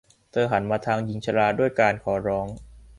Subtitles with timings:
[0.31, 2.47] เธอหันมาทางหญิงชราด้วยการขอร้อง